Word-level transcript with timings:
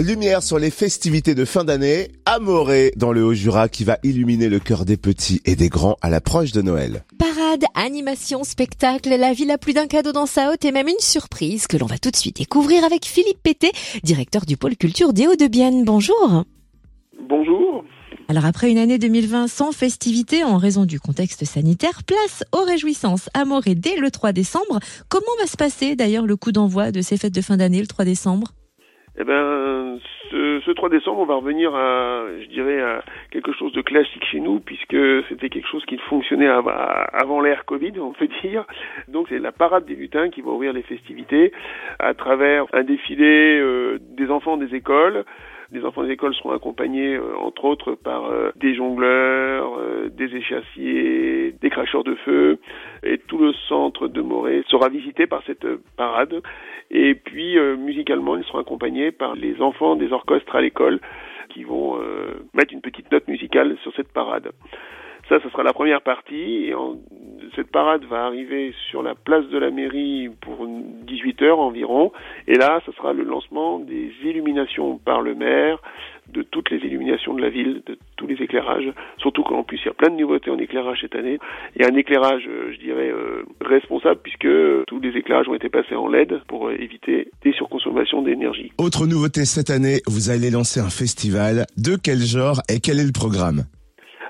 Lumière 0.00 0.44
sur 0.44 0.60
les 0.60 0.70
festivités 0.70 1.34
de 1.34 1.44
fin 1.44 1.64
d'année, 1.64 2.12
Amoré 2.24 2.92
dans 2.96 3.12
le 3.12 3.24
Haut-Jura 3.24 3.68
qui 3.68 3.82
va 3.82 3.98
illuminer 4.04 4.48
le 4.48 4.60
cœur 4.60 4.84
des 4.84 4.96
petits 4.96 5.40
et 5.44 5.56
des 5.56 5.68
grands 5.68 5.96
à 6.02 6.08
l'approche 6.08 6.52
de 6.52 6.62
Noël. 6.62 7.04
Parade, 7.18 7.64
animation, 7.74 8.44
spectacle, 8.44 9.08
la 9.08 9.32
ville 9.32 9.50
a 9.50 9.58
plus 9.58 9.72
d'un 9.72 9.88
cadeau 9.88 10.12
dans 10.12 10.26
sa 10.26 10.52
haute 10.52 10.64
et 10.64 10.70
même 10.70 10.86
une 10.86 11.00
surprise 11.00 11.66
que 11.66 11.76
l'on 11.76 11.86
va 11.86 11.98
tout 11.98 12.12
de 12.12 12.16
suite 12.16 12.36
découvrir 12.36 12.84
avec 12.84 13.06
Philippe 13.06 13.42
Pété, 13.42 13.72
directeur 14.04 14.46
du 14.46 14.56
pôle 14.56 14.76
culture 14.76 15.12
des 15.12 15.26
Hauts-de-Bienne. 15.26 15.84
Bonjour. 15.84 16.44
Bonjour. 17.28 17.84
Alors 18.28 18.44
après 18.44 18.70
une 18.70 18.78
année 18.78 18.98
2020 18.98 19.48
sans 19.48 19.72
festivités 19.72 20.44
en 20.44 20.58
raison 20.58 20.84
du 20.84 21.00
contexte 21.00 21.44
sanitaire, 21.44 22.04
place 22.04 22.44
aux 22.52 22.62
réjouissances 22.62 23.30
à 23.34 23.44
Morée 23.44 23.74
dès 23.74 23.96
le 23.96 24.12
3 24.12 24.32
décembre. 24.32 24.78
Comment 25.08 25.26
va 25.40 25.46
se 25.46 25.56
passer 25.56 25.96
d'ailleurs 25.96 26.26
le 26.26 26.36
coup 26.36 26.52
d'envoi 26.52 26.92
de 26.92 27.00
ces 27.00 27.16
fêtes 27.16 27.34
de 27.34 27.40
fin 27.40 27.56
d'année 27.56 27.80
le 27.80 27.88
3 27.88 28.04
décembre? 28.04 28.52
Eh 29.20 29.24
ben, 29.24 29.98
ce, 30.30 30.60
ce 30.64 30.70
3 30.70 30.90
décembre, 30.90 31.18
on 31.20 31.24
va 31.24 31.34
revenir 31.34 31.74
à, 31.74 32.22
je 32.40 32.46
dirais, 32.46 32.80
à 32.80 33.02
quelque 33.32 33.52
chose 33.52 33.72
de 33.72 33.80
classique 33.82 34.24
chez 34.26 34.38
nous, 34.38 34.60
puisque 34.60 34.96
c'était 35.28 35.48
quelque 35.48 35.66
chose 35.68 35.84
qui 35.86 35.98
fonctionnait 36.08 36.46
av- 36.46 36.68
avant 37.12 37.40
l'ère 37.40 37.64
Covid, 37.64 37.92
on 38.00 38.12
peut 38.12 38.28
dire. 38.42 38.64
Donc 39.08 39.26
c'est 39.28 39.40
la 39.40 39.50
parade 39.50 39.86
des 39.86 39.96
lutins 39.96 40.30
qui 40.30 40.40
va 40.40 40.50
ouvrir 40.50 40.72
les 40.72 40.82
festivités 40.82 41.52
à 41.98 42.14
travers 42.14 42.66
un 42.72 42.84
défilé 42.84 43.58
euh, 43.60 43.98
des 44.16 44.30
enfants 44.30 44.56
des 44.56 44.72
écoles. 44.76 45.24
Les 45.70 45.84
enfants 45.84 46.02
des 46.04 46.12
écoles 46.12 46.34
seront 46.34 46.52
accompagnés, 46.52 47.16
euh, 47.16 47.36
entre 47.40 47.64
autres, 47.64 47.92
par 47.94 48.26
euh, 48.30 48.52
des 48.56 48.74
jongleurs, 48.74 49.47
des 50.08 50.34
échassiers, 50.36 51.52
des 51.60 51.70
cracheurs 51.70 52.04
de 52.04 52.14
feu, 52.16 52.58
et 53.02 53.18
tout 53.18 53.38
le 53.38 53.52
centre 53.68 54.08
de 54.08 54.20
Morée 54.20 54.62
sera 54.68 54.88
visité 54.88 55.26
par 55.26 55.42
cette 55.46 55.66
parade. 55.96 56.42
Et 56.90 57.14
puis, 57.14 57.58
euh, 57.58 57.76
musicalement, 57.76 58.36
ils 58.36 58.44
seront 58.44 58.58
accompagnés 58.58 59.10
par 59.12 59.34
les 59.34 59.60
enfants 59.60 59.96
des 59.96 60.12
orchestres 60.12 60.54
à 60.56 60.60
l'école 60.60 61.00
qui 61.50 61.64
vont 61.64 61.98
euh, 62.00 62.34
mettre 62.54 62.72
une 62.72 62.80
petite 62.80 63.10
note 63.12 63.26
musicale 63.28 63.76
sur 63.82 63.92
cette 63.94 64.12
parade. 64.12 64.50
Ça, 65.28 65.38
ce 65.42 65.48
sera 65.50 65.62
la 65.62 65.74
première 65.74 66.00
partie. 66.00 66.64
Et 66.66 66.74
en- 66.74 66.96
cette 67.54 67.70
parade 67.70 68.04
va 68.04 68.24
arriver 68.24 68.72
sur 68.90 69.02
la 69.02 69.14
place 69.14 69.46
de 69.48 69.58
la 69.58 69.70
mairie 69.70 70.30
pour 70.40 70.66
18 70.66 71.42
heures 71.42 71.58
environ. 71.60 72.12
Et 72.46 72.54
là, 72.54 72.80
ce 72.86 72.92
sera 72.92 73.12
le 73.12 73.24
lancement 73.24 73.78
des 73.78 74.10
illuminations 74.24 74.96
par 74.98 75.20
le 75.20 75.34
maire, 75.34 75.82
de 76.32 76.42
toutes 76.42 76.70
les 76.70 76.78
illuminations 76.78 77.34
de 77.34 77.40
la 77.40 77.50
ville, 77.50 77.82
de 77.86 77.98
tous 78.16 78.26
les 78.26 78.36
éclairages. 78.42 78.92
Surtout 79.18 79.42
qu'en 79.42 79.62
plus, 79.62 79.78
il 79.82 79.86
y 79.86 79.90
a 79.90 79.94
plein 79.94 80.10
de 80.10 80.16
nouveautés 80.16 80.50
en 80.50 80.58
éclairage 80.58 80.98
cette 81.00 81.14
année. 81.14 81.38
Il 81.76 81.82
y 81.82 81.84
a 81.84 81.88
un 81.88 81.96
éclairage, 81.96 82.44
euh, 82.48 82.72
je 82.72 82.78
dirais, 82.78 83.10
euh, 83.10 83.44
responsable 83.60 84.20
puisque 84.22 84.44
euh, 84.44 84.84
tous 84.86 85.00
les 85.00 85.16
éclairages 85.16 85.48
ont 85.48 85.54
été 85.54 85.68
passés 85.68 85.94
en 85.94 86.08
LED 86.08 86.40
pour 86.46 86.68
euh, 86.68 86.74
éviter 86.80 87.30
des 87.42 87.52
surconsommations 87.52 88.22
d'énergie. 88.22 88.72
Autre 88.78 89.06
nouveauté 89.06 89.44
cette 89.44 89.70
année, 89.70 90.00
vous 90.06 90.30
allez 90.30 90.50
lancer 90.50 90.80
un 90.80 90.90
festival. 90.90 91.66
De 91.76 91.96
quel 92.02 92.18
genre 92.18 92.60
et 92.68 92.80
quel 92.80 92.98
est 92.98 93.06
le 93.06 93.12
programme? 93.12 93.64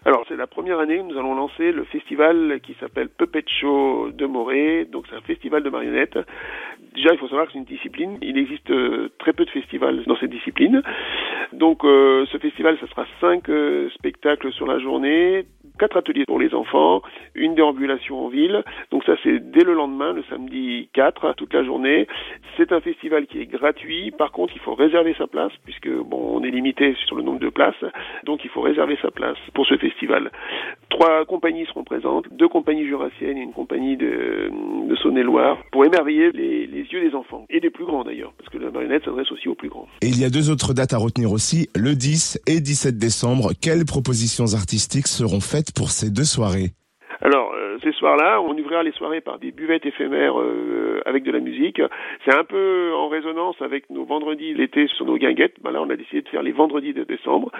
Alors, 0.05 0.25
c'est 0.29 0.37
la 0.37 0.47
première 0.47 0.79
année 0.79 1.01
où 1.01 1.07
nous 1.07 1.19
allons 1.19 1.35
lancer 1.35 1.73
le 1.73 1.85
festival 1.85 2.61
qui 2.63 2.75
s'appelle 2.81 3.09
Puppet 3.09 3.45
Show 3.61 4.11
de 4.13 4.27
Morée. 4.27 4.87
Donc, 4.91 5.05
c'est 5.11 5.17
un 5.17 5.21
festival 5.21 5.63
de 5.63 5.71
marionnettes. 5.71 6.19
Déjà, 6.95 7.13
il 7.13 7.19
faut 7.19 7.29
savoir 7.29 7.47
que 7.47 7.53
c'est 7.53 7.59
une 7.59 7.65
discipline. 7.65 8.17
Il 8.23 8.39
existe 8.39 8.73
très 9.19 9.33
peu 9.33 9.45
de 9.45 9.51
festivals 9.51 10.05
dans 10.07 10.17
cette 10.17 10.31
discipline. 10.31 10.83
Donc, 11.53 11.85
euh, 11.85 12.27
ce 12.31 12.39
festival, 12.39 12.77
ça 12.81 12.87
sera 12.89 13.07
cinq 13.21 13.49
euh, 13.49 13.89
spectacles 13.91 14.53
sur 14.53 14.67
la 14.67 14.79
journée, 14.79 15.47
quatre 15.79 15.97
ateliers 15.97 16.25
pour 16.27 16.39
les 16.39 16.53
enfants, 16.55 17.03
une 17.35 17.55
déambulation 17.55 18.27
en 18.27 18.29
ville. 18.29 18.63
Donc 18.91 19.05
ça, 19.05 19.15
c'est 19.23 19.39
dès 19.51 19.65
le 19.65 19.75
lendemain, 19.75 20.13
le 20.13 20.23
samedi 20.25 20.89
4, 20.93 21.35
toute 21.35 21.55
la 21.55 21.65
journée. 21.65 22.07
C'est 22.57 22.73
un 22.73 22.81
festival 22.81 23.27
qui 23.27 23.41
est 23.41 23.47
gratuit. 23.47 24.11
Par 24.11 24.33
contre, 24.33 24.53
il 24.57 24.61
faut 24.61 24.75
réserver 24.75 25.15
sa 25.17 25.27
place 25.27 25.53
puisque 25.65 25.89
bon, 25.89 26.39
on 26.39 26.43
est 26.43 26.51
limité 26.51 26.95
sur 27.07 27.17
le 27.17 27.23
nombre 27.23 27.41
de 27.41 27.49
places. 27.49 27.85
Donc, 28.25 28.45
il 28.45 28.51
faut 28.51 28.61
réserver 28.61 28.99
sa 29.01 29.11
place 29.11 29.39
pour 29.55 29.67
ce 29.67 29.77
festival. 29.77 30.31
Trois 30.99 31.25
compagnies 31.27 31.65
seront 31.67 31.85
présentes, 31.85 32.25
deux 32.33 32.49
compagnies 32.49 32.85
jurassiennes 32.85 33.39
et 33.39 33.43
une 33.43 33.53
compagnie 33.53 33.97
de, 33.97 34.51
Saône-et-Loire 35.01 35.57
pour 35.71 35.85
émerveiller 35.85 36.33
les, 36.33 36.67
les 36.67 36.83
yeux 36.83 37.09
des 37.09 37.15
enfants 37.15 37.47
et 37.49 37.61
des 37.61 37.71
plus 37.71 37.85
grands 37.85 38.03
d'ailleurs, 38.03 38.33
parce 38.37 38.51
que 38.51 38.59
la 38.59 38.73
marionnette 38.73 39.05
s'adresse 39.05 39.31
aussi 39.31 39.47
aux 39.47 39.55
plus 39.55 39.69
grands. 39.69 39.87
Et 40.03 40.09
il 40.09 40.19
y 40.19 40.25
a 40.25 40.29
deux 40.29 40.51
autres 40.51 40.75
dates 40.75 40.95
à 40.95 40.99
retenir 40.99 41.31
aussi, 41.31 41.69
le 41.77 41.95
10 41.95 42.41
et 42.49 42.59
17 42.59 42.99
décembre. 42.99 43.53
Quelles 43.61 43.85
propositions 43.85 44.55
artistiques 44.55 45.07
seront 45.07 45.39
faites 45.39 45.73
pour 45.73 45.93
ces 45.93 46.11
deux 46.11 46.25
soirées? 46.25 46.73
Ces 47.83 47.93
soirs-là, 47.93 48.41
on 48.41 48.57
ouvrira 48.57 48.83
les 48.83 48.93
soirées 48.93 49.21
par 49.21 49.39
des 49.39 49.51
buvettes 49.51 49.87
éphémères 49.87 50.39
euh, 50.39 51.01
avec 51.07 51.25
de 51.25 51.33
la 51.33 51.41
musique. 51.41 51.81
C'est 52.25 52.35
un 52.35 52.45
peu 52.45 52.93
en 52.95 53.09
résonance 53.09 53.61
avec 53.61 53.89
nos 53.91 54.05
vendredis 54.05 54.55
l'été 54.55 54.87
sur 54.89 55.07
nos 55.07 55.17
guinguettes. 55.17 55.55
Ben 55.63 55.71
là, 55.71 55.83
on 55.83 55.91
a 55.91 55.97
décidé 55.97 56.23
de 56.23 56.29
faire 56.29 56.43
les 56.43 56.53
vendredis 56.53 56.93
de 56.93 57.05
décembre. 57.05 57.51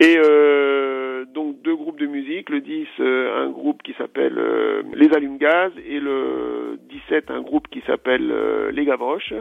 Et 0.00 0.16
euh, 0.18 1.24
donc, 1.24 1.60
deux 1.62 1.76
groupes 1.76 1.98
de 1.98 2.06
musique. 2.06 2.50
Le 2.50 2.60
10, 2.60 2.86
euh, 3.00 3.44
un 3.44 3.50
groupe 3.50 3.82
qui 3.82 3.92
s'appelle 3.94 4.38
euh, 4.38 4.82
Les 4.94 5.12
Allumes-Gaz. 5.12 5.72
Et 5.86 6.00
le 6.00 6.78
17, 6.88 7.30
un 7.30 7.42
groupe 7.42 7.68
qui 7.68 7.82
s'appelle 7.86 8.30
euh, 8.30 8.70
Les 8.72 8.84
Gavroches. 8.84 9.34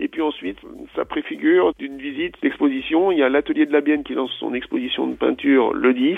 Et 0.00 0.08
puis 0.08 0.22
ensuite, 0.22 0.58
ça 0.94 1.04
préfigure 1.04 1.72
d'une 1.78 1.98
visite 1.98 2.34
d'exposition. 2.40 3.10
Il 3.10 3.18
y 3.18 3.22
a 3.22 3.28
l'atelier 3.28 3.66
de 3.66 3.72
la 3.72 3.80
Bienne 3.80 4.04
qui 4.04 4.14
lance 4.14 4.32
son 4.38 4.54
exposition 4.54 5.06
de 5.08 5.14
peinture 5.14 5.72
le 5.72 5.92
10 5.92 6.16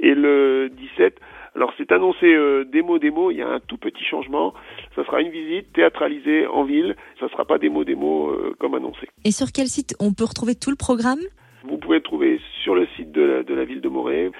et 0.00 0.14
le 0.14 0.68
17. 0.70 1.18
Alors 1.56 1.72
c'est 1.78 1.90
annoncé 1.90 2.26
euh, 2.26 2.64
démo 2.64 2.98
démo, 2.98 3.30
il 3.30 3.38
y 3.38 3.42
a 3.42 3.48
un 3.48 3.60
tout 3.60 3.78
petit 3.78 4.04
changement. 4.04 4.52
Ça 4.94 5.04
sera 5.06 5.22
une 5.22 5.30
visite 5.30 5.72
théâtralisée 5.72 6.46
en 6.46 6.64
ville. 6.64 6.94
Ça 7.18 7.28
sera 7.30 7.44
pas 7.46 7.58
démo 7.58 7.82
démo 7.82 8.28
euh, 8.28 8.54
comme 8.58 8.74
annoncé. 8.74 9.08
Et 9.24 9.30
sur 9.32 9.46
quel 9.52 9.66
site 9.66 9.94
on 9.98 10.12
peut 10.12 10.24
retrouver 10.24 10.54
tout 10.54 10.70
le 10.70 10.76
programme? 10.76 11.20
Vous 11.68 11.78
pouvez 11.78 11.96
le 11.96 12.02
trouver 12.02 12.38
sur 12.62 12.74
le 12.74 12.86
site 12.94 13.10
de 13.10 13.22
la, 13.22 13.42
de 13.42 13.54
la 13.54 13.64
ville 13.64 13.80
de 13.80 13.88
Morée. 13.88 14.30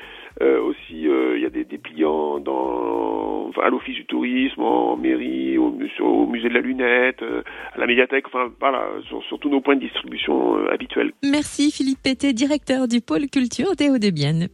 Euh, 0.42 0.60
aussi, 0.60 1.08
euh, 1.08 1.36
il 1.38 1.42
y 1.42 1.46
a 1.46 1.50
des 1.50 1.64
dépliants 1.64 2.38
dans, 2.40 3.48
enfin, 3.48 3.62
à 3.62 3.70
l'office 3.70 3.94
du 3.96 4.04
tourisme, 4.04 4.60
en 4.60 4.94
mairie, 4.96 5.56
au, 5.56 5.70
mu- 5.70 5.88
sur- 5.96 6.04
au 6.04 6.26
musée 6.26 6.50
de 6.50 6.54
la 6.54 6.60
lunette, 6.60 7.22
à 7.22 7.78
la 7.80 7.86
médiathèque, 7.86 8.26
enfin 8.26 8.52
voilà, 8.60 8.86
sur, 9.08 9.22
sur 9.24 9.38
tous 9.38 9.48
nos 9.48 9.62
points 9.62 9.76
de 9.76 9.80
distribution 9.80 10.56
habituels. 10.68 11.12
Merci 11.24 11.70
Philippe 11.72 12.02
Pété, 12.04 12.34
directeur 12.34 12.86
du 12.86 13.00
pôle 13.00 13.28
culture 13.32 13.74
des 13.76 13.88
Hauts-de-Bienne. 13.88 14.48